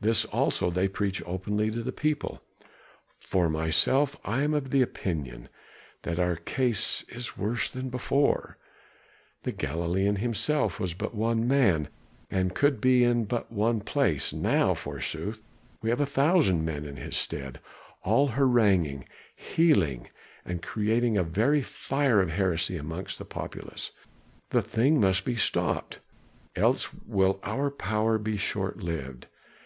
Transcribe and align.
This 0.00 0.24
also 0.26 0.68
they 0.68 0.88
preach 0.88 1.22
openly 1.24 1.70
to 1.70 1.82
the 1.82 1.92
people. 1.92 2.42
For 3.20 3.48
myself 3.48 4.16
I 4.24 4.42
am 4.42 4.52
of 4.52 4.70
the 4.70 4.82
opinion 4.82 5.48
that 6.02 6.18
our 6.18 6.36
case 6.36 7.04
is 7.08 7.38
worse 7.38 7.70
than 7.70 7.88
before; 7.88 8.58
the 9.44 9.52
Galilean 9.52 10.16
himself 10.16 10.80
was 10.80 10.92
but 10.92 11.14
one 11.14 11.46
man, 11.46 11.88
and 12.30 12.54
could 12.54 12.80
be 12.82 13.04
in 13.04 13.24
but 13.24 13.50
one 13.52 13.80
place, 13.80 14.32
now, 14.32 14.74
forsooth, 14.74 15.40
we 15.80 15.88
have 15.88 16.00
a 16.00 16.04
thousand 16.04 16.64
men 16.64 16.84
in 16.84 16.96
his 16.96 17.16
stead, 17.16 17.60
all 18.02 18.26
haranguing, 18.30 19.08
healing 19.36 20.08
and 20.44 20.62
creating 20.62 21.16
a 21.16 21.22
very 21.22 21.62
fire 21.62 22.20
of 22.20 22.28
heresy 22.30 22.76
amongst 22.76 23.18
the 23.20 23.24
populace. 23.24 23.92
The 24.50 24.62
thing 24.62 25.00
must 25.00 25.24
be 25.24 25.36
stopped, 25.36 26.00
else 26.56 26.92
will 27.06 27.38
our 27.44 27.70
power 27.70 28.18
be 28.18 28.36
short 28.36 28.78
lived. 28.78 29.28